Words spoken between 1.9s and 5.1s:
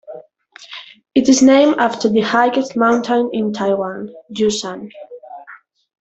the highest mountain in Taiwan, Yushan.